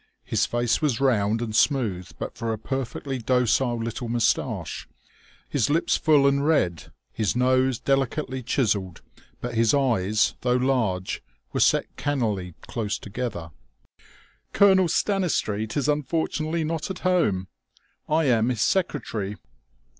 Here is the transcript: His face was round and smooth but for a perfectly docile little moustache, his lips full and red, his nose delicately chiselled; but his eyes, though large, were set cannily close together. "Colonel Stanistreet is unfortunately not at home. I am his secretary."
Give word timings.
His 0.23 0.47
face 0.47 0.81
was 0.81 0.99
round 0.99 1.43
and 1.43 1.55
smooth 1.55 2.09
but 2.17 2.33
for 2.33 2.51
a 2.51 2.57
perfectly 2.57 3.19
docile 3.19 3.77
little 3.77 4.09
moustache, 4.09 4.89
his 5.47 5.69
lips 5.69 5.95
full 5.95 6.25
and 6.25 6.43
red, 6.43 6.91
his 7.13 7.35
nose 7.35 7.77
delicately 7.77 8.41
chiselled; 8.41 9.03
but 9.41 9.53
his 9.53 9.75
eyes, 9.75 10.33
though 10.41 10.55
large, 10.55 11.21
were 11.53 11.59
set 11.59 11.85
cannily 11.97 12.55
close 12.61 12.97
together. 12.97 13.51
"Colonel 14.53 14.87
Stanistreet 14.87 15.77
is 15.77 15.87
unfortunately 15.87 16.63
not 16.63 16.89
at 16.89 16.99
home. 17.05 17.47
I 18.09 18.23
am 18.25 18.49
his 18.49 18.61
secretary." 18.61 19.35